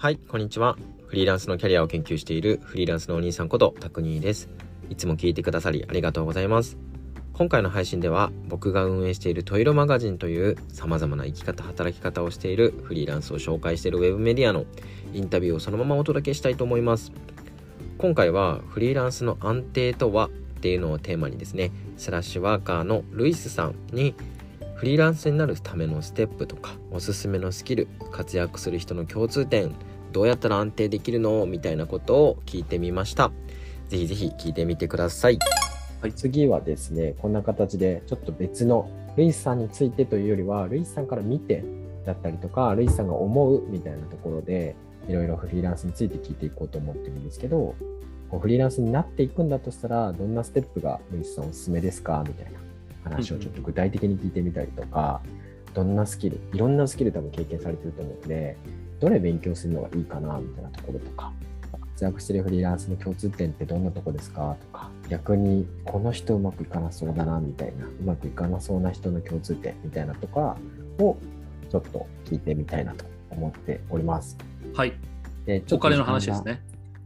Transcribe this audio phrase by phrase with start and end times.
[0.00, 0.76] はい、こんにちは。
[1.08, 4.48] フリーランスのキャリアを研究しているフリーランスのお兄さんことタクニーです。
[4.90, 6.78] いつも聞いてくださりありがとうございます。
[7.32, 14.66] 今回の配信では僕が運営しているトイロマガジンという様々な生き方働き方をしているフリーランスを紹介しているウェブメディアの
[15.14, 17.10] インタビューをそのままお届けしたいと思います
[17.98, 20.30] 今回はフリーランスの安定とはっ
[20.60, 24.14] ていうのをテーマにですねスラッシュワーカーのルイスさんに
[24.78, 29.74] フリーランスになるためのステップとかおすすめのスキル活躍する人の共通点
[30.12, 31.44] どうやったら安定できるの？
[31.46, 33.30] みたいなことを聞いてみました。
[33.88, 35.38] ぜひぜひ聞いてみてください。
[36.00, 41.64] はい、次はですね、こんな形でちょっと別のルイスさんについてというよりは、ルイスさんから見て
[42.06, 44.76] だったりとか、ルイスさんが思うみたいなところで、
[45.08, 47.74] いろいろフリーランスについて聞いていこうと思ってるんですけど、
[48.30, 52.24] こうフリーランスになっていくんだとしたら、どんなステップがルイスさんおすすめですか？
[52.28, 52.58] みたいな
[53.04, 55.20] 話をちょっと具体的に聞いてみたりとか、
[55.74, 58.56] どんなスキル、いろんなスキル多分経験されてると思うので、
[59.00, 61.32] どれ勉強するのがいいかなみたいなところとか、
[61.92, 64.56] 活躍してるフリーランスの共通点ってどんなとこですか？
[64.60, 70.56] とか逆にこの人うまくいかなそうだなみたいなうまくいかなそうな人の共通点みたいなとか
[71.00, 71.16] を
[71.70, 74.36] ちょっと聞いてみたいなと思っております。
[74.74, 74.94] はい。
[75.44, 76.62] でちょっとお金の話ですね。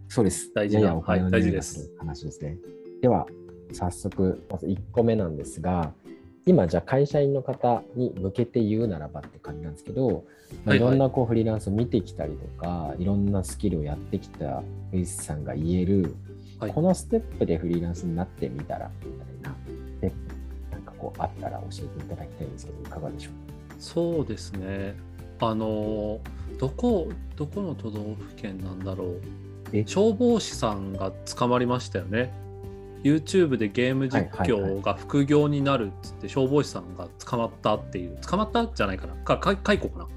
[0.08, 0.52] そうです。
[0.54, 2.58] 大事なややお金のはい大事です話ですね。
[3.00, 3.26] では
[3.72, 5.92] 早速まず1個目なんですが
[6.44, 16.16] 今じゃあ会社員の方に向けて言うならばって感じなんですけど、まあ、はいはいいろんなこうフリーランスを見てきたりとか、いろんなスキルをやってきたルイスさんが言える、
[16.58, 20.16] はいこのステップでフリーランスになってみたらみたいなステップ
[20.72, 23.32] なんかこうあったら教えていただきたいんですけどいかがでしょう？
[23.80, 24.94] そうですね。
[25.40, 26.20] あの、
[26.58, 29.20] どこ、どこの都道府県なんだろう。
[29.72, 29.82] え？
[29.84, 32.32] 消防士さんが捕まりましたよね。
[33.02, 39.14] YouTube でゲーム実況が副業になるっつって消防士さんが捕まったっていう捕まったじゃないかな。
[39.14, 40.08] かか解雇かな。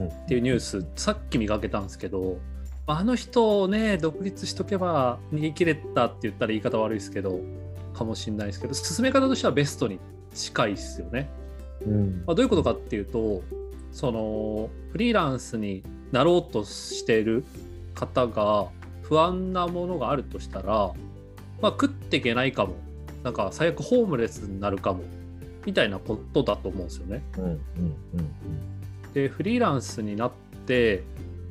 [0.00, 0.06] うん。
[0.08, 2.38] っていうニュースさっき見かけたんですけど
[2.86, 7.40] あの人をね独立しとけば逃げ切れたって言ったら言い方悪いですけど
[7.94, 9.98] かもしれないですけど進め方としてはベストに
[10.34, 11.28] 近いですよね。
[11.86, 12.24] うん。
[12.26, 13.42] まあ、どういうことかっていうと
[13.92, 17.44] そのフリーランスになろうとしている
[17.94, 18.68] 方が
[19.02, 20.92] 不安なものがあるとしたら、
[21.60, 22.74] まあ、食っていけないかも。
[23.22, 25.02] なんか最悪ホームレスになるかも。
[25.66, 27.22] みたいなことだと思うんですよね。
[27.36, 27.60] うんうんうん
[29.14, 30.32] でフリーランスになっ
[30.66, 31.02] て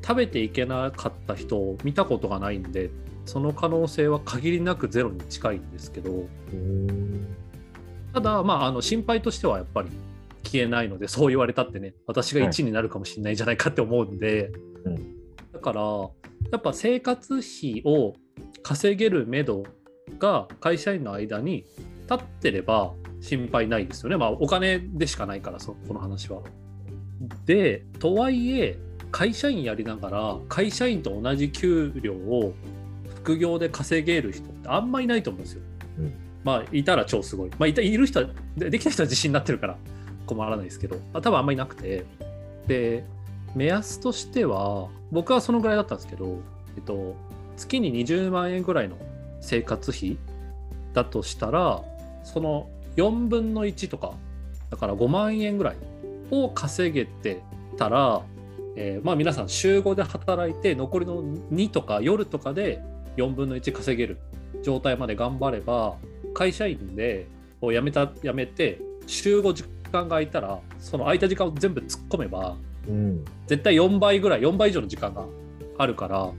[0.02, 2.90] 食べていけなかった人を見たことがないんで
[3.26, 6.26] その可能性は限りなくゼロに近いんですけど。
[8.12, 9.90] ただまああの心配としてはやっぱり
[10.42, 14.50] 消えないのでそう言われたってね私が1位になるかもしれないんじゃないかって思うんで、
[14.84, 15.16] うん。
[15.52, 15.82] だから
[16.50, 18.14] やっぱ生活費を
[18.62, 19.64] 稼げるめど
[20.20, 21.64] が会社員の間に
[22.02, 26.42] 立ってれば心配ないですよねまあお金でしかないからそこの話は。
[27.44, 28.78] でとはいえ
[29.10, 32.54] 会社員やりながら会社員と同じ給料を
[33.16, 35.62] 副業で稼げる人ってあんまいないと思うんですよ。
[35.98, 37.50] うんまあいたら超すごい。
[37.58, 38.26] まあいたいる人は
[38.56, 39.76] でできた人は自信になってるから
[40.26, 42.04] 困らないですけど、あ多分あんまりなくて。
[42.66, 43.04] で
[43.54, 46.40] 目安としては僕はそのぐらいだったんですけど、
[46.76, 47.16] えっと、
[47.56, 48.96] 月に20万円ぐらいの
[49.40, 50.18] 生活費
[50.92, 51.82] だとしたら
[52.24, 54.12] その4分の1とか
[54.70, 55.76] だから5万円ぐらい
[56.30, 57.42] を稼げて
[57.76, 58.22] たら、
[58.76, 62.82] えーまあ皆さん週5で働いて残りの2とか夜とかで
[63.16, 64.18] 4分の1稼げる
[64.62, 65.96] 状態まで頑張れば
[66.34, 67.26] 会社員で
[67.60, 72.56] こう辞めた辞めて週5時間が空いたらその空いた時間を全部突っ込めば
[72.88, 73.24] うん。
[73.46, 75.24] 絶対4倍ぐらい4倍以上の時間が
[75.78, 76.30] あるから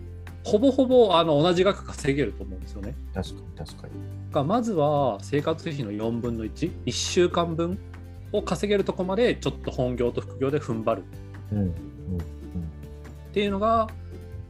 [0.44, 2.96] ほぼほぼあの同じ額稼げると思うんですよね。
[3.14, 3.94] 確かに確かに。
[4.32, 7.78] がまずは生活費の4分の11週間分
[8.32, 11.04] を稼げるとこまでちょっと本業と副業で踏ん張る
[11.52, 11.74] うんうんっ
[13.34, 13.88] ていうのが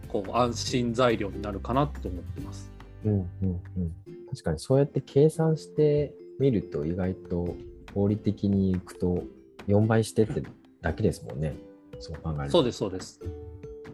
[0.08, 2.72] こう安心材料になるかなと思ってます。
[3.06, 3.96] うんうんうん
[4.30, 7.56] 確かにそうやって計算してみると意外と
[7.94, 9.24] 合理的にいくと
[9.68, 10.42] 4倍してって
[10.82, 11.54] だけですもんね。
[12.00, 12.52] そう考えると。
[12.52, 13.20] そうですそうです。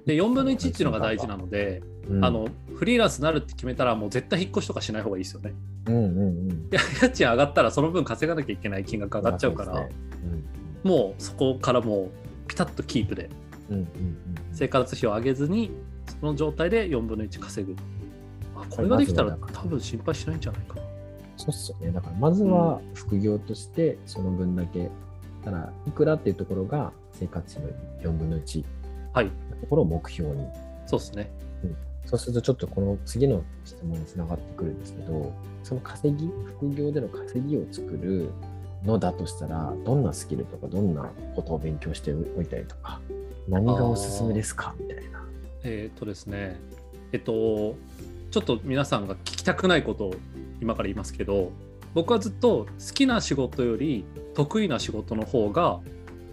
[0.07, 5.54] で4分の1っていうのが大事なので、うんあのフリーランスになるって決めたらもう絶対引っ越しとかしない方がいいですよね。
[5.88, 6.69] うんうんうん。
[7.01, 10.42] 家賃上がったらその分稼がなきゃいけない金額上がっちゃうから、まあそうですね
[10.83, 12.09] もうそこからもう
[12.48, 13.30] ピタッとキープで
[13.69, 14.18] うんうんうんうん
[14.54, 15.71] 生活費を上げずに
[16.21, 17.75] その状態で4分の1稼ぐ。
[18.56, 20.81] あこれができたら多分心配しないんじゃないかな。
[21.36, 21.92] そうっすよね。
[21.92, 24.89] だからまずは副業としてその分だけ、
[25.44, 27.69] ただいくらっていうところが生活費
[28.04, 28.63] の4分の1
[29.17, 29.31] はい、の
[29.61, 30.45] ところを目標に。
[30.85, 31.31] そうですね。
[32.05, 35.33] そうするとちょっとこの次の質問につながってくるんですけど、
[35.63, 38.29] その稼ぎ、副業での稼ぎを作る
[38.85, 43.01] のだとしたら、どんなスキルとかどんなことを勉強しておいたりとか、
[43.49, 44.75] 何がおすすめですか？
[44.79, 45.25] みたいな。
[45.63, 46.59] えっ、とですね、
[47.11, 47.75] えっと、
[48.29, 50.15] ちょっと皆さんが聞きたくないことを
[50.61, 51.51] 今から言いますけど、
[51.93, 54.05] 僕はずっと好きな仕事より
[54.35, 55.79] 得意な仕事の方が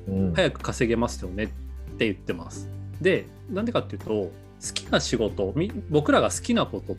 [0.06, 1.48] うん早く稼げますよねっ
[1.94, 2.69] って言ってます。
[3.00, 4.31] で、なんでかっていうと、好
[4.73, 5.55] きな仕事、
[5.91, 6.96] 僕らが好きなことっ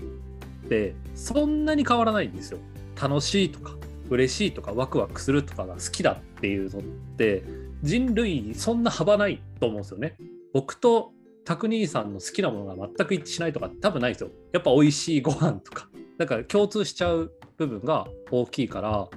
[0.70, 2.60] てそんなに変わらないんですよ。
[3.02, 3.76] 楽しいとか、
[4.10, 6.82] 嬉しいとか、ワクワクするとかが好きだっていうのっ
[7.18, 7.44] て、
[7.82, 10.16] 人類そんな幅ないと思うんですよね。
[10.54, 11.12] 僕と
[11.44, 14.30] タク兄さんの好きなものが全く一致しないとか多分ないですよ。
[14.54, 15.90] やっぱ美味しいご飯とか。
[16.18, 19.10] だから共通しちゃう部分が大きいから、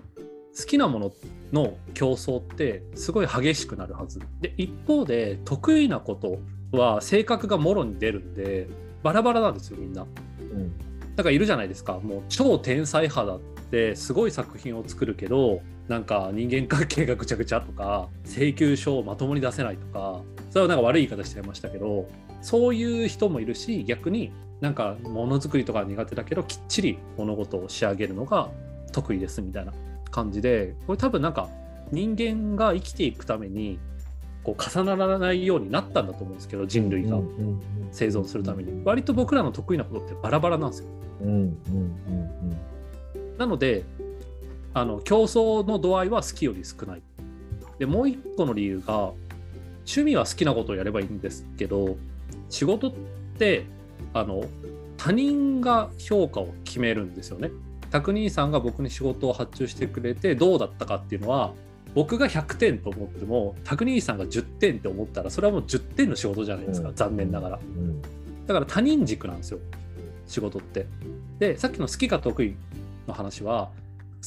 [0.58, 1.12] 好きなもの
[1.52, 4.20] の競争ってすごい激しくなるはず。
[4.40, 6.38] で、一方で得意なこと
[6.76, 8.68] は性格がもろに出るんで、
[9.02, 10.02] バラバラなんですよ、みんな。
[10.02, 10.72] うん
[11.18, 11.98] なんかいるじゃないですか。
[11.98, 13.40] もう超天才派だっ
[13.72, 22.06] てすごい作品を作るけど、なんか人間関係がぐちゃぐちゃとか、請求書をまともに出せないとか、それはなんか悪い言い方しちゃいましたけど、
[22.40, 28.48] そういう人もいるし、逆になんかものづくりとか苦手だけど、きっちり物事を仕上げるのが
[28.92, 29.72] 得意ですみたいな
[30.10, 31.48] 感じで、これ多分なんか
[31.90, 33.78] 人間が生きていくために
[34.44, 37.18] こう重ならないようになったんだと思うんですけど、人類が
[37.92, 38.82] 生存するために。
[38.84, 40.88] 割と僕らの得意なことってバラバラなんですよ。
[41.22, 42.58] うんうんうん
[43.38, 43.84] なので
[44.74, 47.02] あの競争の度合いは好きより少ない。
[47.78, 49.12] でもう一個の理由が
[49.86, 51.96] 趣味は好きなことをやればいいんですけど
[52.50, 52.92] 仕事っ
[53.38, 53.64] て
[54.12, 54.44] あの
[54.96, 57.50] 他人が評価を決めるんですよね。
[57.90, 61.54] 拓兄さんが僕に仕事を発注してくれてどうだったかっていうのは
[61.94, 67.58] 僕が100点と思っても拓兄さんが10点って思ったらそれはもう10点の仕事じゃないですか、うん残念ながら。
[67.58, 68.02] うん
[68.46, 69.58] だから他人軸なんですよ
[70.26, 70.86] 仕事って。
[71.38, 72.56] でさっきの好きか得意
[73.06, 73.70] の話は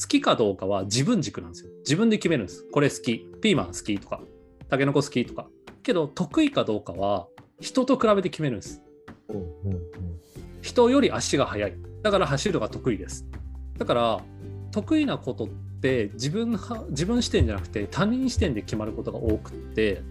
[0.00, 1.70] 好きかどうかは自分軸なんですよ。
[1.80, 2.64] 自分で決めるんです。
[2.72, 4.20] これ好きピーマン好きとか
[4.68, 5.48] タケノコ好きとか。
[5.82, 7.26] けど得意かどうかは
[7.60, 8.82] 人と比べて決めるんです。
[9.28, 9.80] うんうん
[10.62, 11.74] 人より足が速い。
[12.02, 13.26] だから走るのが得意です。
[13.82, 14.20] だから
[14.70, 20.02] 得意なことって自分は自分視点じゃなくて他人視点で決まることが多くって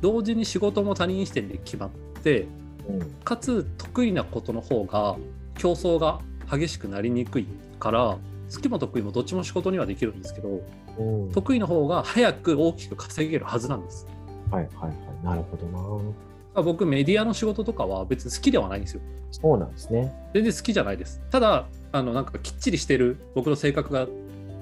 [0.00, 1.90] 同時に仕事も他人視点で決まっ
[2.22, 2.46] て
[2.88, 5.16] うんかつ得意なことの方が
[5.58, 6.20] 競争が
[6.50, 7.46] 激しくなりにくい
[7.78, 8.16] から
[8.50, 10.62] 好きも得意もどっちも仕事にはできるんですけど
[10.98, 14.06] うんうん得意の方が早く大きく稼げるはずなんです。
[14.50, 16.14] はいはいはいなるほどな
[16.54, 19.02] あ僕メディアの仕事とかは別に好きではないんですよ。
[19.30, 21.20] そうなんですね全然好きじゃないです。
[21.30, 24.06] ただあのなんかきっちりしてる僕の性格が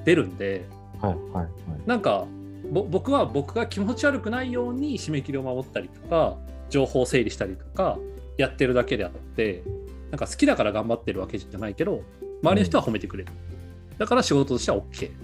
[0.04, 0.64] 出るんで
[1.00, 1.48] はいはいはい。
[1.86, 2.26] なんか
[2.70, 6.36] ぼ僕は僕が気持ち悪くないように締め切りを守ったりとか
[6.68, 7.98] 情報を整理したりとか
[8.38, 9.62] やってるだけであって
[10.10, 12.02] なんか好きだから頑張ってるわけじゃないけど
[12.42, 13.32] 周りの人は褒めてくれる、
[13.98, 15.14] だから仕事としては OK だか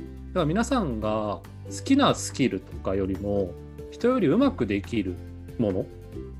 [0.40, 1.42] ら皆さんが好
[1.84, 3.50] きなスキルとかよりも
[3.90, 5.14] 人よりうまくできる
[5.58, 5.86] もの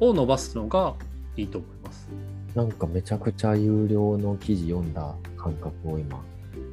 [0.00, 0.94] を伸ばすのが
[1.37, 2.08] いいと思います
[2.55, 6.23] なんかめちゃくちゃ有料の記事読んだ感覚を今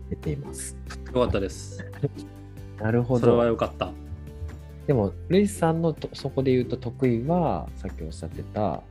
[0.09, 0.75] 得ています。
[1.07, 1.83] よかったです。
[2.79, 3.91] なるほそれはどよかった。
[4.87, 8.81] でもルイスさんのとそこで言うと得意はさっきおっしゃってた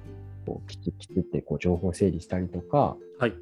[0.46, 3.34] こうきちきちってこう情報整理したりとかはい。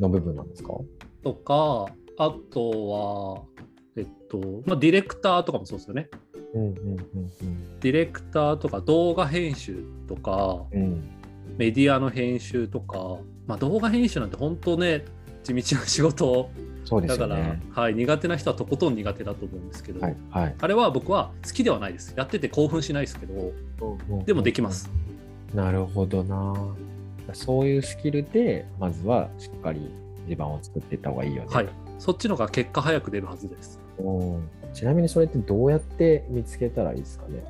[0.00, 0.74] の部分なんですか？
[1.22, 1.86] とか
[2.18, 3.62] あとは
[3.96, 6.08] えっとまあディレクターとかもそうですよね。
[6.54, 6.98] うんうんうん
[7.80, 11.02] ディレクターとか動画編集とかうんうん
[11.58, 15.04] メディアの編集とか、まあ、動画編集なんて本当ね
[15.42, 16.50] 地道な仕事。
[16.84, 20.54] そうですだから、はい、苦手な人はとことん苦手だと思うんですけど、はいはい。
[20.58, 22.14] あれは僕は好きではないです。
[22.16, 23.52] やってて興奮しないですけど
[24.24, 24.90] でもできます。
[25.52, 26.54] なるほどな。
[27.34, 29.90] そういうスキルでまずはしっかり
[30.28, 31.48] 地盤を作っていった方がいいよね。
[31.50, 31.68] はい。
[31.98, 33.78] そっちのが結果早く出るはずです。
[33.98, 34.48] うん。
[34.72, 37.44] ちなみにそれってどうやって見つけたらいいですかね？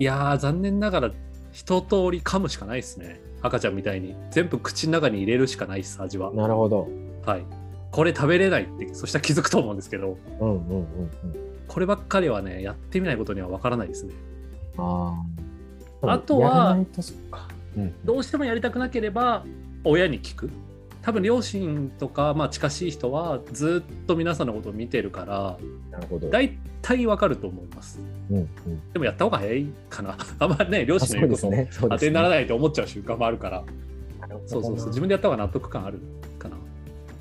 [0.00, 1.10] いやー残念ながら
[1.52, 6.32] 一通り噛むしかないですね赤ちゃんみたいに全部口の中に入れるしかないです味は。
[6.32, 6.88] なるほど。
[7.24, 7.44] はい。
[7.90, 10.18] これ食べれないってそしたら気づくと思うんですけど。
[10.40, 11.10] うんうんうんうん。
[11.66, 14.14] こればっかりはねやってみないことにはわからないですね。
[14.76, 15.14] あ
[16.02, 16.76] ああとは
[17.76, 19.44] うん、どうしてもやりたくなければ
[19.84, 20.50] 親に聞く
[21.02, 25.58] 多分両親とか、まあ、近しい人はずっと皆さんのことを見てるから
[25.90, 26.28] なるほど。
[26.28, 28.00] 大体わかると思います。
[28.30, 28.92] うんうん。
[28.92, 30.16] でもやった方が早いかな。
[30.38, 33.64] あんまりね両あ親の言うこと当てにならないと思っちゃう習慣もあるから。
[34.20, 34.42] なるほど。
[34.42, 34.88] なそうそうそう。
[34.88, 36.00] 自分でやった方が納得感ある
[36.38, 36.56] かな。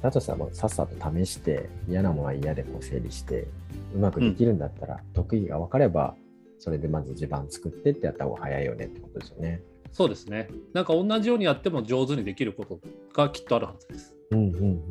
[0.01, 3.47] だとしたらもうさっさと試して嫌なものは嫌でこう整理して
[3.95, 6.15] うまくできるんだったら、得意が分かれば
[6.57, 9.61] それでまず地盤作ってってやった方が早いよねってことですよね。
[9.91, 10.49] そうですね。
[10.73, 12.79] なんか同じようにやっても上手にできること
[13.13, 14.15] がきっとあるはずです。
[14.31, 14.83] うんうんうん。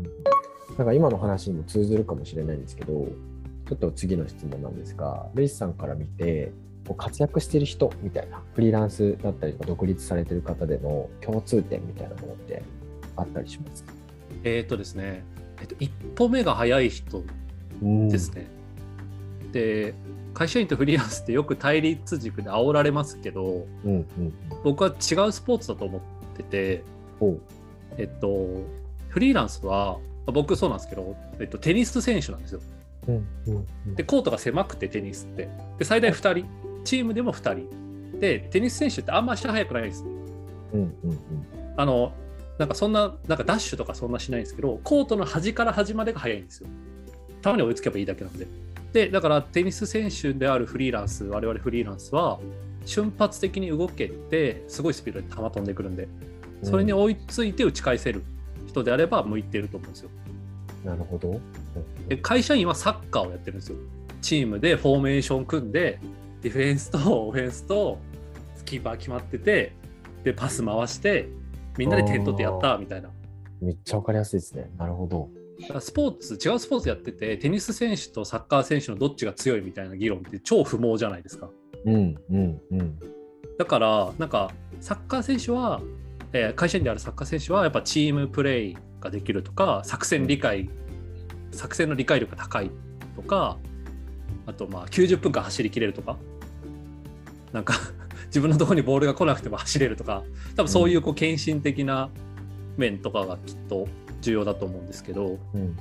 [0.76, 2.92] なんか今の話にも通ずるかもしれないんですけど
[3.68, 6.52] ちょっと次の質問なんですがルイスさんから見て
[6.86, 12.62] こう活躍してる人みたいな、フリーランスだったりとか、独立されてる方での共通点みたいなものって
[13.16, 13.92] あったりしますか？
[14.44, 15.24] えーっとですね、
[15.60, 17.24] えっと、一歩目が早い人
[17.82, 18.46] ですね。
[19.52, 19.94] で
[20.38, 24.92] 会社員とフリーランスってよく対立軸で煽られますけどうんうん僕は違
[25.26, 26.84] うスポーツだと思ってて、
[27.96, 28.46] えっと、
[29.08, 32.60] フリーランスは僕そうなんですけど、えっと、テニス選手なんですよ。
[33.08, 33.94] うんうんうん。
[33.94, 35.48] でコートが狭くてテニスって。
[35.78, 36.46] で最大2人。
[36.84, 37.54] チームでも2
[38.12, 38.20] 人。
[38.20, 40.04] でテニス選手ってあんま足速くないです。
[40.04, 41.18] うんうんうん。
[41.76, 42.12] あの
[42.58, 46.68] なんかそんななんかダッシュとかそんなしないんですけどコートの端から端までが速いんですよ。
[47.40, 48.46] たまに追いつけばいいだけなんで
[48.92, 52.38] でだからテニス選手であるフリーランス我々フリーランスは
[52.84, 56.08] 瞬発的に動けてすごいスピードで球飛んでくるんで
[56.62, 58.24] それに追いついて打ち返せる
[58.66, 60.10] 人であれば向いてると思うんですよ
[60.84, 61.40] なるほど。
[62.08, 63.76] で会社員はサッカーをやってるんですよ
[64.22, 66.00] チームでフォーメーション組んで
[66.42, 67.98] ディフェンスとオフェンスと
[68.64, 69.72] キーパー決まってて
[70.24, 71.28] でパス回して
[71.78, 73.08] みんなで点取ってやったみたいな
[73.60, 74.70] めっちゃわかりやすいですね。
[74.78, 75.28] なるほど。
[75.80, 81.50] スポーツ違うスポーツやっててテニス選手とサッカー選手のどっちが強いみたいな議論って超不毛じゃないですか。
[81.84, 82.98] うんうんうん。
[83.58, 85.80] だからなんかサッカー選手は、
[86.32, 90.70] えー会社員であるサッカー選手はやっぱチームプレーができるとか作戦理解
[91.50, 92.70] 作戦の理解力が高い
[93.16, 93.58] とか
[94.46, 96.16] あとまあ90分間走りきれるとか。
[97.52, 97.74] なんか
[98.26, 100.22] 自分のところにボールが来なくても走れるとか。
[100.54, 102.10] 多分そういうこう献身的な
[102.76, 103.88] 面とかがきっと
[104.20, 105.76] 重要だと思うんですけどうんうん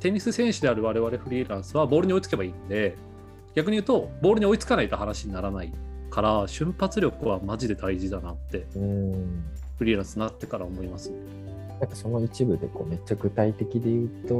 [0.00, 2.96] テニス選手である我々フリーランスはボールに追いつけばいいんで
[3.54, 5.72] 逆に言うとボールに追いつかないと話にならない
[6.10, 9.12] から瞬発力はマジで大事だなってうん。
[9.12, 9.44] うん。
[9.80, 11.16] フリーランスになってから思いますね。
[11.80, 14.34] なんかその一部でこうめっちゃ具体的で言うと、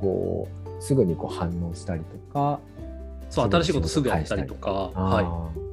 [0.00, 2.60] こうすぐにこう反応したりとか、
[3.28, 5.63] そう新しいことすぐやったりとか、はい、い。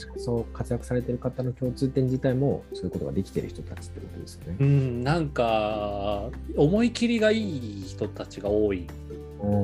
[0.00, 4.56] 確かにそう活躍されてる方の共通点自体もそういうことができてる人たちってことですよね。
[4.60, 4.64] う。
[4.64, 8.86] んなんか思い切りがいい人たちが多い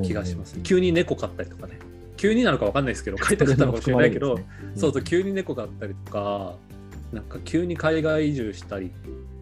[0.03, 0.63] 気がします、うん。
[0.63, 1.79] 急に猫飼ったりとかね。
[2.17, 4.39] 急になのか分かんないですけど飼いたかったのかもしれないけど、
[4.75, 6.55] そうそう急に猫飼ったりとか
[7.13, 8.91] なんか急に海外移住したり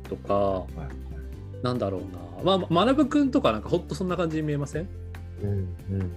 [0.10, 2.02] とかはいなんだろう
[2.44, 2.58] な。
[2.70, 4.90] まあ学くんとかなんかほんとそんな感じに見えません
[5.42, 5.50] うん？
[5.50, 5.58] うん
[5.92, 6.12] うんうん。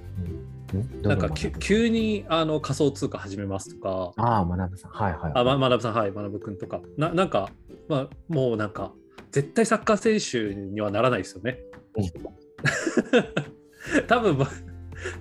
[1.02, 4.90] なんか急にあの仮想通貨始めますとかああ、学さん。
[4.90, 5.32] はいはい。
[5.34, 6.80] あ、ま、学さん、はい、学くんとか。
[6.96, 7.50] ななんか、
[7.88, 8.92] まあ、もうなんか、
[9.32, 11.58] 絶対サッカー選手にはならないですよね。
[14.06, 14.38] 多分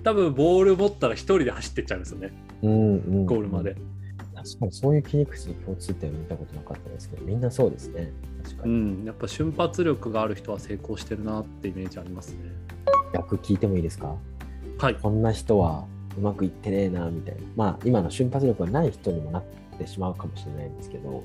[0.02, 2.74] 多分ボール持ったら一人で走ってっちゃうんですよね、うんう
[3.20, 3.76] ん、ゴールまで。。
[4.34, 8.12] 確かにそういう切り口の共通点を見たことなかったですけど、みんなそうですね。
[8.44, 9.02] 確かうに。
[9.02, 12.52] ん、やっぱ瞬発力がある人は成功してるなってイメージありますね。
[13.14, 14.14] 逆聞いてもいいですか？
[14.78, 14.94] はい。
[14.94, 17.40] こんな人はうまくいってねえな、みたいな。
[17.56, 19.44] まあ、今の瞬発力がない人にもなっ
[19.78, 21.24] てしまうかもしれないんですけど、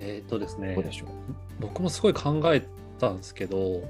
[0.00, 1.08] えっ、とですねどう、でしょう？
[1.60, 2.66] 僕もすごい考え
[2.98, 3.82] たんですけど、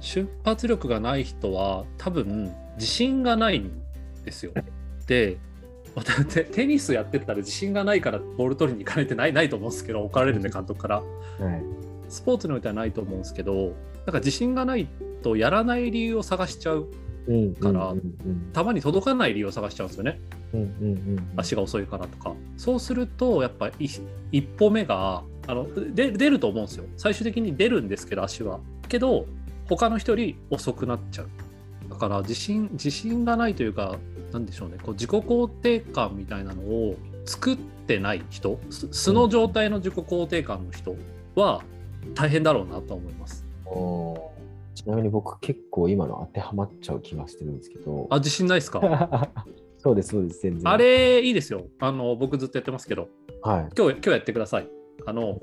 [0.00, 3.70] 瞬発力がない人は多分自信がないん
[4.24, 4.52] ですよ。
[5.06, 5.38] で、
[5.94, 10.96] またテ テニスやってたら自信がないからボール取りに行かないってないないと思うんですけど、怒られるんで監督から。
[10.96, 11.62] はい。
[12.08, 14.86] スポーツにおいてはないと思うんですけど、なんか自信がない
[15.22, 16.86] とやらない理由を探しちゃう。
[17.28, 17.54] うん。
[17.54, 20.20] からうんうんたまに届かない理由を探しちゃうんですよね。
[20.54, 21.32] うんうんうん。
[21.36, 22.34] 足が遅いからとか。
[22.56, 23.88] そうすると、やっぱい
[24.32, 26.84] 一歩目があので出ると思うんですよ。
[26.96, 28.60] 最終的に出るんですけど、足は。
[28.88, 29.26] けど、
[29.68, 31.28] 他の人より遅くなっちゃう。
[31.90, 33.98] だから自信、自信がないというか、
[34.32, 40.96] なんでしょうね、こう自己肯定感みたいなのを作ってない人、す素の状態の自己肯定感の人
[41.34, 41.62] は
[42.14, 43.44] 大変だろうなと思います。
[43.64, 44.35] おー
[44.76, 48.06] ちなみに僕結構今の当てはまっちゃう気がしてるんですけど。
[48.10, 48.80] あ、自信ないですか？
[49.78, 50.70] そうです、そうです、全然。
[50.70, 51.66] あれいいですよ。
[51.80, 53.08] あの、僕ずっとやってますけど、
[53.42, 53.68] はい。
[53.76, 54.68] 今日、今日やってください。
[55.04, 55.38] あの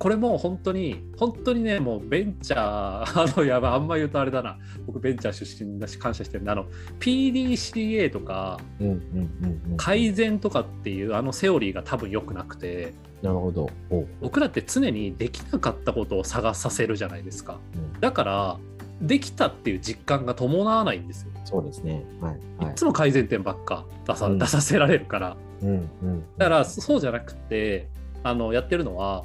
[0.00, 2.60] これも本当に、本当にね、もうベンチャー、
[3.22, 4.58] あの、やばい、あんま言うとあれだな。
[4.86, 6.66] 僕、ベンチャー出身だし、感謝してるんで、あの、
[7.00, 8.58] PDCA とか。
[9.76, 13.70] 改善とかっていう、あのセオリーが多分良くなくて、なるほど。
[14.20, 17.58] 僕らって常にできなかったことを探させるじゃないですか。
[17.74, 18.58] うんだから、
[19.00, 21.28] できたっていう実感が伴わないんですよ。
[21.44, 22.04] そうですね。
[22.20, 22.38] はい。
[22.58, 25.36] はいいつも改善点ばっか出さ,、うん出させられるから。
[25.62, 26.24] うんうん。
[26.36, 27.88] だからそうじゃなくて
[28.22, 29.24] あのやってるのは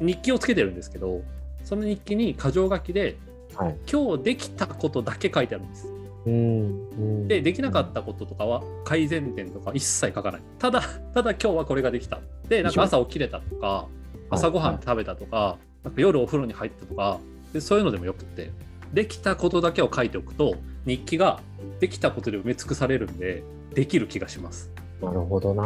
[0.00, 1.22] 日記をつけてるんですけど
[1.64, 3.16] その日記に箇条書きで
[3.54, 3.76] はい。
[3.90, 5.91] 今日できたことだけ書いてあるんです。
[6.24, 10.42] でできなかったこととかは改善点とか一切書かない。
[10.58, 10.82] ただ
[11.14, 12.20] ただ今日はこれができた。
[12.48, 13.86] でなんか朝起きれたとか
[14.30, 17.18] 朝ごはん食べたとか,、なんか夜お風呂に入ったとか
[17.52, 18.50] でそういうのでもよくって
[18.92, 21.40] できたことだけを書いておくと日記が
[21.80, 23.42] できたことで埋め尽くされるんで
[23.74, 24.70] できる気がします。
[25.02, 25.62] なるほどな。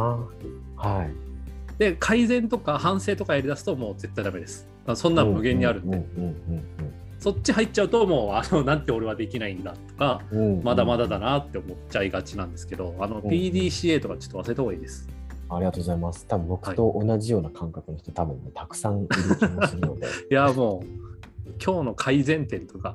[0.75, 1.27] はい。
[1.77, 6.03] で改善とか反省とかやりだすともう絶対ダメですあそんなん無限にあるんで、
[7.19, 10.39] そっち入っちゃうともう あのなんて俺はできないんだとかうん。
[10.39, 13.21] うんうんまだまだだなって思っちゃいがちなんですけどあのん。
[13.21, 15.07] PDCA とかちょっと忘れた方がいいです。
[15.49, 16.25] ありがとうございます。
[16.27, 19.07] 多分僕と同じような感覚の人、多分ね、たくさんいる
[19.39, 20.97] 気もするので、 いやもう
[21.63, 22.93] 今日の改善点とか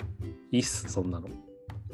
[0.51, 1.29] いいっすそんなの。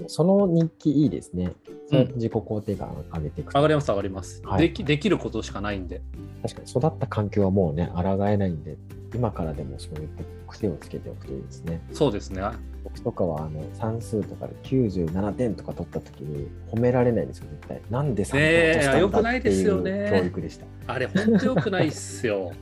[0.06, 1.52] その日記いいですね。
[1.90, 4.60] そうやって自己肯定感上げていくと、上がります上がります、はい。
[4.60, 6.02] できできることしかないんで。
[6.42, 8.76] 確かに育った環境はもうね、抗えないんで、
[9.14, 11.80] 今からでもそういった癖をつけておくといいですね。
[11.92, 12.42] そうですね
[12.84, 17.82] 僕とかはあの算数とかで97点とか取った時に褒められないんですよ、絶対。
[17.90, 20.66] なんで3ねえ点落としたんだよくないっていうですよね教育でした。
[20.86, 22.52] あれ本当よくないっすよ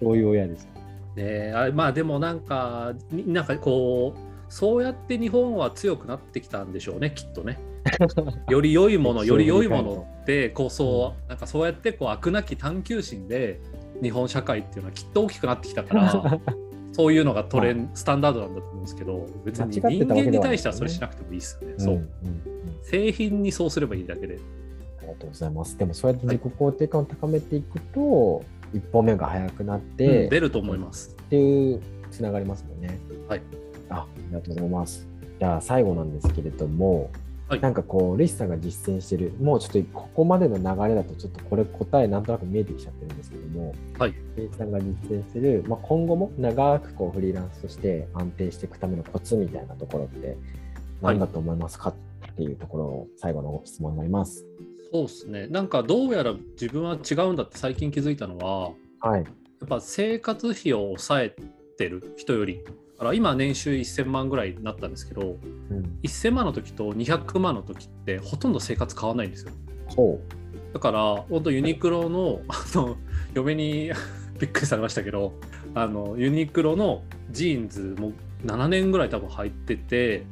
[0.00, 0.74] そういう親でした。
[1.20, 7.58] ねあまあでもなんかになんかこうそうやって日本は強くなってきたんでしょうねきっとね
[8.48, 13.60] より良いものより良いものってこうそうなんかそうやってこう飽くなき探求心で
[14.02, 16.40] 日本社会っていうのはきっと大きくなってきたから
[16.92, 24.38] そういうのがトレン、スタンダードなんだと思うんですけど別に人間に対してはそれしなくてもいいですよね、そううんうんうん製品にそうすればいいだけで
[24.98, 25.78] ありがとうございます。
[25.78, 28.42] でもそうやって自己肯定感を高めていくと、
[28.74, 32.98] 一歩目が速くなって、うん出ると思いますっていうつながりますもんね。
[33.28, 33.42] はい。
[33.88, 35.08] あありがとうございます。
[35.38, 37.10] じゃあ最後なんですけれども、
[37.46, 44.14] はいなんかこう、ルイスさんが実践してる、もうちょっとここまでの流れだと、ちょっとこれ答えなんとなく見えてきちゃってるんですけども、はい。
[44.36, 50.38] ルイスさんが実践してる、まあ、今後も長くこうフリーランスとして安定していくためのコツみたいなところって
[51.02, 54.46] 何だと思いますか、っていうところを最後の質問になります。
[54.90, 58.70] そうですねなんかどうやら自分は違うんだって最近気づいたのは
[59.00, 59.22] はい。
[59.22, 61.36] やっぱ生活費を抑え
[61.76, 65.36] てる人より、だから今年収1000万ぐらいになったんですけど、
[65.70, 69.52] うん、1000万の時と200万の時ってほとんど生活変わらないんですよ。
[69.88, 70.20] ほ
[70.72, 72.96] だから、本当ユニクロの、あの、
[73.32, 73.92] 嫁に
[74.40, 75.32] びっくりされましたけど、
[75.74, 78.12] あの、ユニクロのジーンズも
[78.44, 80.24] 7年ぐらい多分入ってて、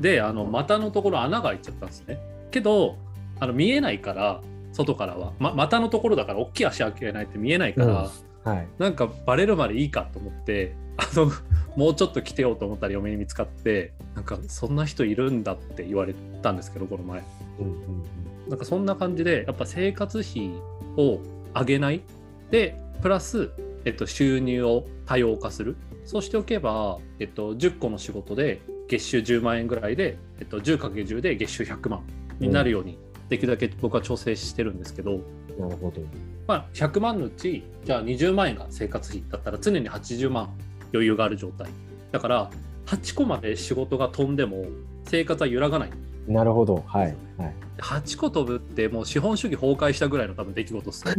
[0.00, 2.18] で、あの、股のところ穴が開いちゃったんですね。
[2.50, 2.96] けど、
[3.40, 4.40] あの見えないから、
[4.72, 5.32] 外からは。
[5.38, 8.10] ま、股のところだから、大きい足開けないって見えないから、あ。
[8.44, 8.68] はい。
[8.78, 11.30] なんかバレるまでいいかと思ってあの
[11.76, 17.22] もうちょっと来てようと思ったら嫁に見つかってなんかそんな人いるんだって言われたんですけどこの前
[17.60, 18.02] うんうん
[18.48, 20.50] なんかそんな感じでやっぱ生活費
[20.96, 21.20] を
[21.54, 22.02] 上げない
[22.50, 23.50] でプラス、
[23.84, 32.02] えっと、収入を多様化するそうしておけば、えっと、10個の仕事で月収10万円ぐらいで、えっと、10×10 で月収100万
[32.40, 35.22] になるようにできるだけ僕は調整してるんですけど、うん。
[35.58, 36.02] なるほど。
[36.46, 40.50] まあ、100万のうちじゃあ20万円が生活費だったら常に80万
[40.92, 41.70] 余裕がある状態。
[42.10, 42.50] だから
[42.86, 44.64] 8個まで仕事が飛んでも
[45.04, 45.90] 生活は揺らがない。
[46.28, 46.82] なるほど。
[46.86, 47.16] はい。
[47.36, 47.54] はい。
[47.78, 51.14] 8個飛ぶってもう資本主義崩壊したぐらいの多分出来事ですね。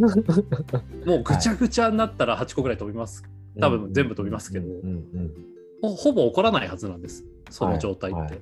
[1.06, 3.24] もうぐちゃぐちゃになったら8個ぐらい飛びます。
[3.60, 4.67] 多分全部飛びますけど。
[5.82, 7.26] ほぼ起こらないはずなんです。
[7.50, 8.39] その状態って、はいはい。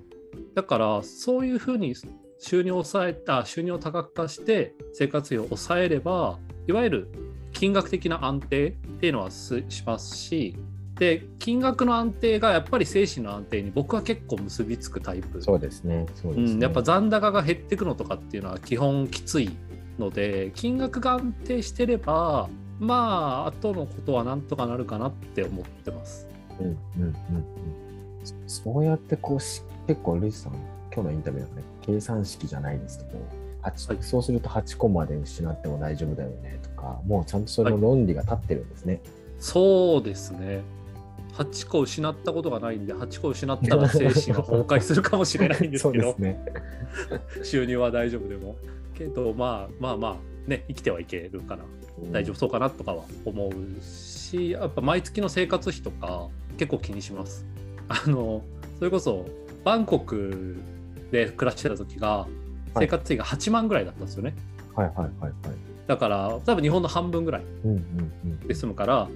[0.53, 1.95] だからそういうふうに
[2.41, 7.11] 収入を抑えた収入を多角化して生活費を抑えればいわゆる
[7.53, 10.57] 金額的な安定っていうのはすしますし
[10.95, 16.05] で金額の安定がやっぱり精神の安定に僕は結構結びつくタイプそうですね。
[16.15, 16.53] そうですね。
[16.53, 19.49] うん、やっぱ残高が減っていくのとかっていうのは基本きつい
[19.97, 22.49] ので金額が安定してれば
[22.79, 26.27] まあ後のことはなんとかなるかなって思ってます。
[26.59, 27.15] うんうんうんうん。
[28.47, 30.53] そそうやってこうし、結構ルイスさん、
[30.93, 33.09] 今日のインタビューのね、計算式じゃないですけど、
[33.61, 39.01] 八はいそうすると8個まで失っても大丈夫だよねとか、もうちゃんとその論理が立ってるんですね。
[39.39, 40.61] そうですね。
[41.33, 46.43] 8個失ったことがないんで、8個失ったら精神が崩壊するかもしれないんですけど、 ね。
[47.43, 48.55] 収入は大丈夫でも。
[48.93, 51.63] けど、まあまあまあ、ね、生きてはいけるから、
[52.11, 56.27] 大丈夫そうかなとかは思うし、やっぱ毎月の生活費とか
[56.57, 57.45] 結構気にします。
[57.87, 58.43] あの、
[58.77, 59.25] それこそ、
[59.63, 60.57] バンコク
[61.11, 62.27] で暮らしてた時が、
[62.75, 64.33] 生活費が8万ぐらいだったんですよね。
[64.75, 65.33] はいはいはいはい。
[65.87, 67.77] だから、多分日本の半分ぐらいうんうん
[68.25, 68.39] うん。
[68.47, 69.09] で済むから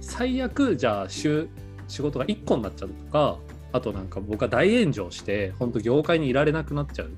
[0.00, 1.48] 最悪じゃあ週
[1.88, 3.38] 仕事が1個になっちゃうとか
[3.72, 7.10] あとなんか僕は大炎上して本当業界にいられなくなっちゃう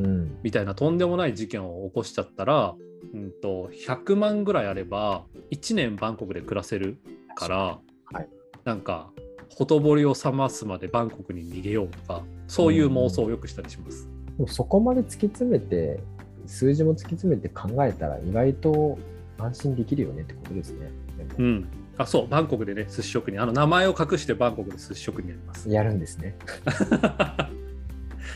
[0.00, 2.74] うんみたいなとんでもない事件を起こしちゃったら、
[3.12, 6.98] うん、と100万ぐらいあれば1年バンコクで暮らせる
[7.34, 8.28] から、はい
[8.64, 9.10] なんか
[9.50, 14.08] ほとぼりを冷ますまでバンコクに逃げようとかそういう妄想をよくしたりします。
[14.36, 16.00] でもそこまで突き詰めて、
[16.46, 18.98] 数字も突き詰めて考えたら、意外と
[19.38, 20.90] 安心できるよねってことですね。
[21.38, 25.68] うんあそうバンコクでね寿司職人あの名前を隠してバンコクで寿司職人やります。
[25.68, 26.34] やるんですね。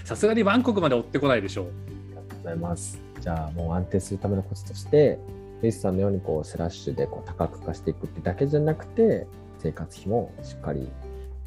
[0.05, 1.67] さすがにバンコクまで追ってこないでしょう。
[1.67, 1.69] あ
[2.11, 3.01] りがとうございます。
[3.21, 5.19] じゃあもう安定するためのコツとして、
[5.63, 9.27] ルイスさんのようにこうスラッシュでこう多角化していくってだけじゃなくて、
[9.65, 10.91] 生活費もしっかり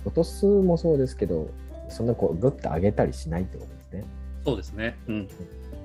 [0.03, 1.49] 落とすもそうですけど、
[1.87, 4.05] そんなこうグッと上げたりしないってことですね。
[4.43, 4.97] そうですね。
[5.07, 5.27] うん。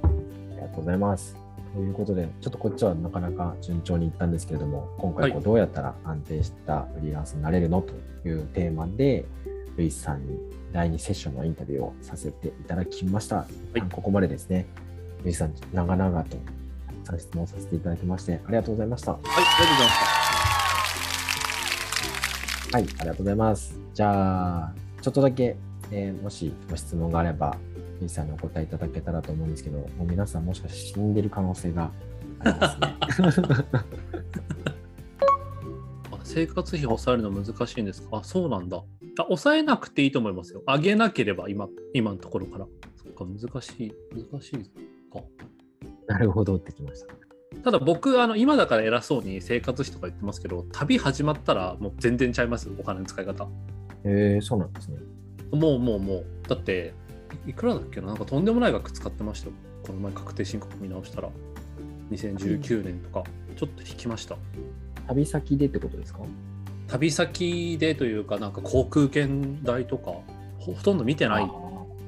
[0.03, 1.37] ありがとうございます。
[1.75, 7.95] ということで、ちょっとこっちはなかなか順調にいったんですけれども、今回こはうどうやったら安定したフリーランスになれるのと
[8.27, 9.27] いうテーマで、
[9.77, 10.39] ルイスさんに
[10.73, 13.47] 第2セッションのインタビューをさせていただきました。
[13.77, 14.67] いここまでですね、
[15.25, 16.37] ルイスさん、長々と
[17.19, 19.13] 質問させていただきまして、ありがとうございました。
[19.13, 20.22] はい、ありがとうございました。
[22.73, 23.79] はい、ありがとうございます。
[23.93, 25.57] じゃあ、ちょっとだけ、
[25.91, 27.57] えーもしご質問があれば、
[28.01, 31.91] ルイスさんにお答えいただけたらと思うんですけど、もう皆さんもしかして死んでる可能性が
[32.41, 33.47] ありますね。
[36.13, 38.17] あ生活費抑えるの難しいんですか？
[38.19, 38.79] あ、そうなんだ。
[39.19, 40.63] あ抑えなくていいと思いますよ。
[40.67, 42.67] 上げなければ今、今のところから。
[42.97, 43.93] そっか、難しい、
[44.31, 44.59] 難しい
[45.13, 45.21] か。
[46.07, 47.15] なるほどってきました。
[47.65, 52.69] ただ僕、あの今だから偉そうに生活費とか言ってますけど、旅始まったらもう全然ちゃいます？
[52.69, 53.45] よ、お金の使い方。
[54.05, 54.99] へえそうなんですね。
[55.53, 56.95] もうもうもう、だって、
[57.47, 59.53] いいくらだっけな、なんかとんでもない額使ってましたよ。
[59.87, 61.29] この前確定申告見直したら。
[62.11, 63.25] 2019年とか、
[63.57, 64.37] ちょっと引きました。
[65.07, 66.21] 旅先でってことですか？
[66.89, 70.11] 旅先でというか、なんか航空券代とか、
[70.59, 71.51] ほほとんど見てない。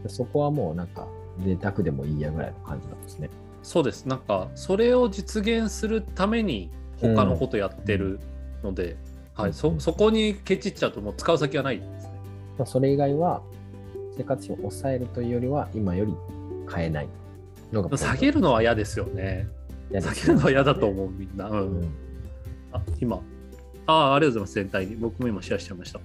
[0.09, 1.07] そこはもうなんか、
[1.45, 3.31] 贅沢でもいいやぐらいの感じなんですね。
[3.65, 4.05] そうです。
[4.05, 8.21] なんか、それを実現するために、他のことやってる
[8.63, 8.97] ので、
[9.35, 12.13] はい、そそこにケチっちゃうと、もう使う先はないですね。
[12.59, 13.43] まあ、それ以外は、
[14.17, 16.15] 生活費を抑えるというよりは、今より
[16.67, 17.09] 買えない
[17.73, 19.49] のが下げるのは嫌ですよね。
[19.91, 21.49] 嫌です下げるのは嫌だと思う、みんな。
[21.49, 21.53] う。
[21.53, 21.85] うんん
[22.71, 23.17] あ、今。
[23.87, 24.97] ああ、ありがとうございます、全体に。
[24.97, 26.01] 僕も今シェアしちゃいました。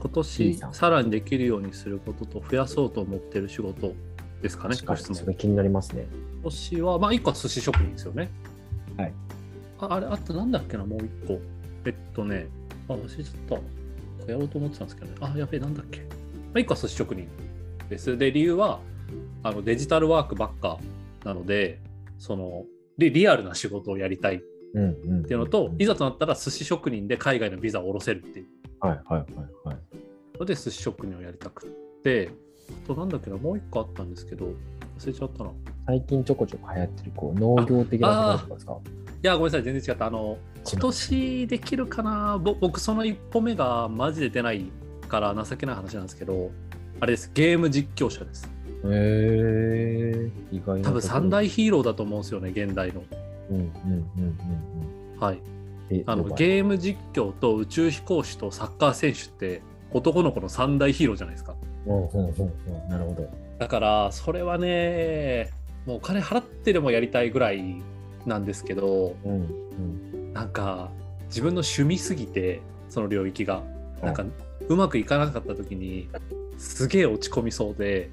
[0.00, 3.92] 今年さらにできるようにすることと増やそうと思ってる仕事
[4.42, 5.16] ですかね、確かにご質問。
[5.16, 6.06] それ気になりますね。
[6.34, 8.30] 今年は、まあ、1個は寿司職人ですよね。
[8.96, 9.12] はい。
[9.78, 11.40] ああれ、あとなんだっけな、もう1個。
[11.86, 12.48] えっとね、
[12.88, 13.58] あ、忘れちゃっ
[14.26, 14.30] た。
[14.30, 15.16] やろうと思ってたんですけどね。
[15.20, 16.00] あ、やべえ、なんだっけ。
[16.00, 16.06] ま
[16.56, 17.28] あ、1個は寿司職人
[17.88, 18.16] です。
[18.16, 18.80] で、理由は、
[19.42, 20.78] あのデジタルワークばっか
[21.24, 21.80] なので、
[22.18, 22.64] その、
[22.98, 28.46] リリアルな仕事をやりたいっていうのと、いざとなったら寿司職人で海外のビザを下ろせるっていう
[28.80, 29.78] はいはいはいはい。
[30.38, 31.70] ので、寿司職人をやりたくっ
[32.02, 32.32] て、あ
[32.86, 34.46] となんだっけな、もう1個あったんですけど、
[34.98, 35.50] 忘れちゃったな。
[35.86, 38.72] 最近ちょこちょこ流行ってるこう農業的なところとかですか？
[39.22, 40.06] いや、ごめんなさい、全然違った。
[40.06, 42.38] あの、今年できるかな？
[42.38, 44.64] ぼ僕、その一歩目がマジで出ない
[45.08, 46.50] から情けない話なんですけど、
[47.00, 48.50] あれです、ゲーム実況者です。
[48.84, 53.02] へえー、意外な多分三大ヒーローだと思うんですよね、現代の。
[53.50, 54.38] うんうんうん
[55.14, 55.36] うんはい。
[55.90, 55.96] うん。
[55.96, 59.60] えあのゲーム実況と宇宙飛行士とサッカー選手って
[59.92, 61.56] 男の子の三大ヒーローじゃないですか。
[61.86, 62.88] うんうんうんうん。
[62.88, 63.28] なるほど。
[63.58, 65.50] だから、それはね、
[65.86, 67.82] もうお金払ってでもやりたいぐらい
[68.26, 70.32] なんですけど、うんうん。
[70.32, 70.90] なんか
[71.26, 73.62] 自分の趣味すぎて、その領域が。
[74.02, 74.24] なんか
[74.66, 76.08] うまくいかなかった時に
[76.56, 78.08] すげえ落ち込みそうで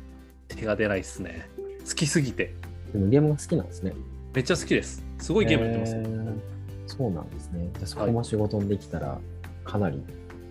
[0.50, 1.50] 手が出ないっすね
[1.88, 2.54] 好きすぎて
[2.92, 3.94] でもゲームが好きなんですね。
[4.34, 6.40] めっちゃ好きですすごいゲームやってます、へー
[6.88, 7.70] そうなんですね。
[7.76, 9.18] じゃあそこも仕事にできたら
[9.64, 10.02] かなり、い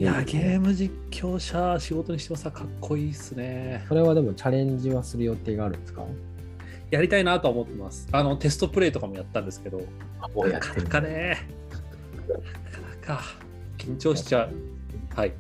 [0.05, 0.69] やゲーム。
[0.69, 3.85] ム実況者仕事にしてもさかっこいいっすね。
[3.89, 6.05] それはでもチャレンジはする予定があるんですか？
[6.91, 8.09] やりたいなとは思ってます。
[8.13, 9.81] あのテストプレイとかもやったんですけど。
[10.35, 11.49] もなかなかね。
[12.29, 12.35] な
[13.09, 13.23] かなか。
[13.79, 14.53] 緊張しちゃう。
[15.15, 15.33] はい。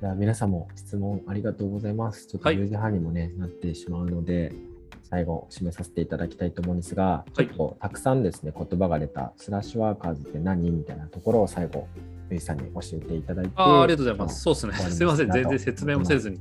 [0.00, 2.26] じゃあ皆さんも質問ありがとうございます。
[2.26, 2.58] ちょっとはい。
[2.58, 4.52] 10時半にもね、なってしまうので、
[5.02, 7.50] 最後締めさせていただきたいと思うんですが、はい。
[7.80, 10.70] たくさんですね、言葉が出たスラッシュワーカーズって何？
[10.70, 11.86] みたいなところを最後、
[12.30, 13.52] ルイさんに教えていただいて。
[13.56, 16.40] あーありがとうございますそうですねすいません全然説明もせずに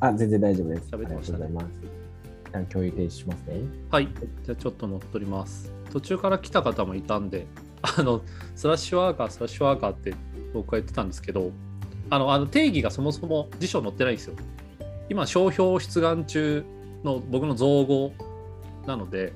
[0.00, 0.88] あ、全然大丈夫です。
[0.90, 2.00] 喋ってましたねありがとうございます。
[2.46, 3.60] 一旦共有停止しますね。
[3.90, 4.08] はい、
[4.44, 5.72] じゃあちょっと乗っ取ります。
[5.92, 7.46] 途中から来た方もいたんで、
[7.82, 8.22] あの、
[8.56, 10.14] スラッシュワーカー、スラッシュワーカーって
[10.54, 11.50] 僕は言ってたんですけど、
[12.08, 14.34] あの、あの定義がそもそも辞書載ってないんですよ。
[15.10, 16.64] 今、商標出願中
[17.04, 18.12] の僕の造語
[18.86, 19.34] なので、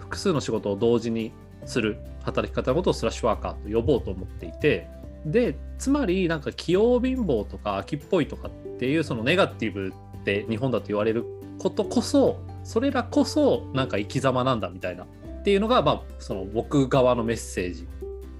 [0.00, 1.32] 複数の仕事を同時に
[1.64, 4.88] する働き方のことをスラッシュワーカーと呼ぼうと思っていて、
[5.26, 11.24] で、つまりなんか器用貧乏とか秋っぽいとかっていうそのネガティブって日本だと言われる
[11.58, 15.06] ことこそそれらこそなんか生き様なんだみたいなっ
[15.44, 17.88] ていうのが、まあ、その僕側のメッセージ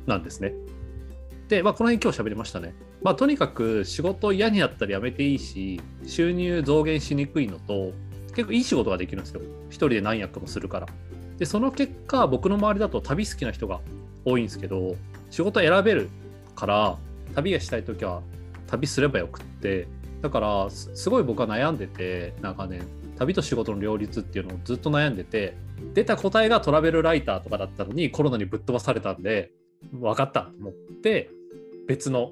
[0.06, 0.52] なんですね。
[1.48, 2.74] で、まあ、この辺今日喋りましたね。
[3.02, 7.92] まあ、とにかく仕事嫌になったらやめていいし収入増減しにくいのと
[8.34, 9.40] 結構いい仕事ができるんですよ。
[9.68, 10.86] 一人で何役もするから。
[11.38, 13.80] でその結果僕の周りだと旅好きな人が
[14.24, 14.94] 多いんですけど
[15.30, 16.08] 仕事選べる
[16.62, 16.96] から
[17.34, 18.22] 旅がしたい時は
[18.68, 19.88] 旅すればよくって
[20.20, 22.86] だからすごい僕は悩んでて長年
[23.18, 25.56] 旅と仕事の両立っていうのをずっと悩んでて
[25.92, 29.50] 出た答えがトラベルライターとかだったのにコロナにぶっ飛ばされたんで
[29.92, 30.72] 分かったと思っ
[31.02, 31.30] て
[31.88, 32.30] 別の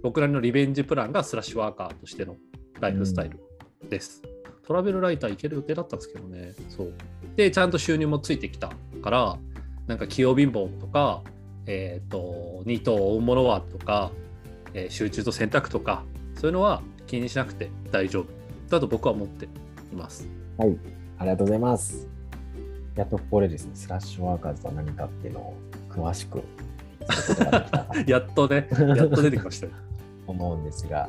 [0.00, 2.36] 僕なりのリベンジプランがスラッシュワーカーとしての
[2.78, 3.40] ライフスタイル
[3.88, 4.22] です。
[4.64, 6.54] トラベルライター行ける予定だったんですけどね。
[6.68, 6.92] そう。
[7.36, 8.70] で、ちゃんと収入もついてきた
[9.02, 9.38] から、
[9.86, 11.22] なんか器用貧乏とか、
[11.66, 14.10] えっ、と、二頭を追うものはとか、
[14.74, 18.26] えー集中と選択とか、そういうのは気にしなくて大丈夫
[18.68, 19.48] だと僕は思ってい
[19.96, 20.28] ます。
[20.56, 20.76] はい、
[21.18, 22.08] ありがとうございます。
[22.96, 25.54] やっとここでですね、スラッシュワーカーズとは何かっていうのを
[25.90, 26.42] 詳しく
[28.06, 29.68] やっとね、 やっと出てきました
[30.26, 31.08] 思うんですが、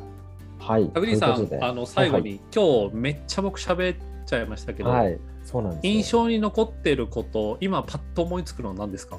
[0.58, 0.88] はい。
[0.88, 5.92] タグリーさん、あの最後に、今日めっちゃ僕喋っちゃいましたけど、はい、はい、そうなんですよ。
[5.92, 9.18] 印象に残ってること、今パッと思いつくのは何ですか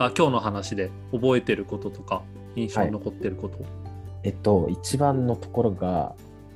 [0.00, 2.22] あ今日の話で覚えてることとか、
[2.56, 3.58] 印象に残ってること。
[4.22, 6.14] えっと、一番のところが、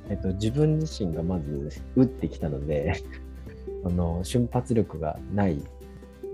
[0.09, 3.03] えっと、自分自身がまず打ってきたので、
[3.85, 5.61] あの瞬発力がない、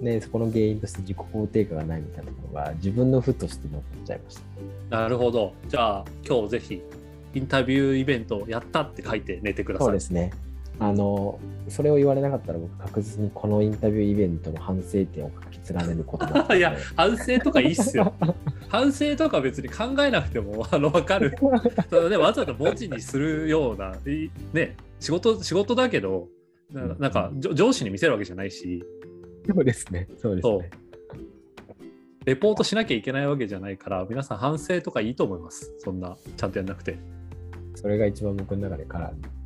[0.02, 4.39] で、そこの原因として自己肯定感がないみたいなところが自分の負として残っちゃいまし
[4.89, 4.97] た。
[5.02, 5.54] なるほど。
[5.67, 6.82] じゃあ今日ぜひ
[7.34, 9.88] インタビューイベントやったって書いて寝てください。
[9.88, 10.32] そうですね。
[10.81, 11.39] あの、
[11.69, 18.15] それを言われなかったら僕確実にこのインタビューイベントの反省点を書き連ねることだ いや、反省とかいいっすよ。
[18.67, 21.35] 反省とか別に考えなくてもあの分かる。
[21.87, 26.27] ただね、わざわざ文字にするような、いね、仕事、仕事だけど、
[26.71, 28.83] ななんか上司に見せるわけじゃないし、
[29.47, 30.07] そうですね。
[30.17, 30.69] そうですね。
[32.25, 35.75] レポートしなきゃいけないわけじゃないから、皆さん反省とかいいと思います。
[35.77, 36.97] そんな、ちゃんとやんなくて。
[37.75, 39.40] それが一番僕の中でカラーに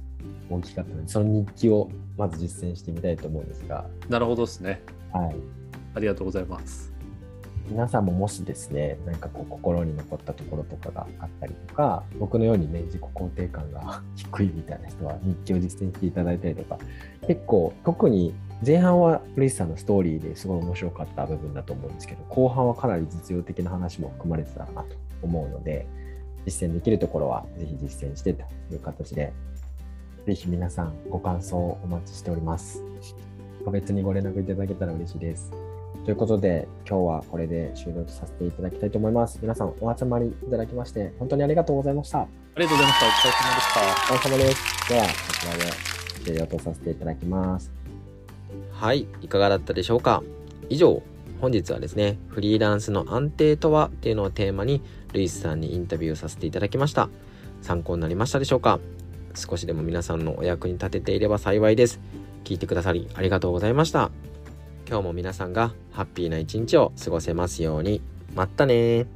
[0.50, 4.82] 大きかったので、その日記をまず実践してみたいと思うんですが、なるほどですね。
[5.12, 5.36] はい。
[5.96, 6.96] ありがとうございます。
[7.68, 16.78] 皆さんももしですね、なんかこう心に残ったところとかがあったりとか、僕のようにね、自己肯定感が 低いみたいな人は日記を実践していただいたりとか、
[17.26, 18.36] 結構特に
[18.66, 24.86] 前半はルイスさんのストーリーですごい面白かった部分だと思うんですけど、後半はかなり実用的な話も含まれてたなと
[25.24, 25.88] 思うので、
[26.46, 29.34] 実践できるところはぜひ実践してという形で、
[30.26, 32.84] ぜひ皆さんご感想をお待ちしております。
[33.64, 35.52] 個別にご連絡いただけたら嬉しいです。
[36.04, 39.38] ということで、今日はこれで終了とさせていただきたいと思います。
[39.42, 42.22] 皆さんお集まりいただきまして、本当にありがとうございました。
[42.22, 43.08] ありがとうございました。
[43.08, 44.14] お疲れ様でした。
[44.14, 44.90] お疲れ様です。
[44.90, 45.10] では、こ
[45.40, 47.72] ちらで終了とさせていただきます。
[48.72, 50.24] はい、いかがだったでしょうか
[50.70, 51.04] 以上、
[51.40, 54.82] 本日はですね、フリーランスの安定とはっていうのをテーマに、
[55.14, 57.10] ルイスさんにインタビューをさせていただきました。
[57.62, 58.80] 参考になりましたでしょうか
[59.36, 62.00] 少しでも皆さんのお役に立てていれば幸いです。
[62.44, 64.12] 聞いてくださりありがとうございました。
[64.88, 68.02] 今日も皆さんがハッピーな一日を過ごせますように。
[68.36, 69.15] まったねー。